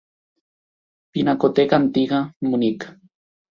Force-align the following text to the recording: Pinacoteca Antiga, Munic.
Pinacoteca 1.13 1.75
Antiga, 1.83 2.25
Munic. 2.49 2.79